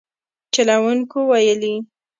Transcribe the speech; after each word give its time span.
چلوونکو 0.53 1.19
ویلي 1.31 1.73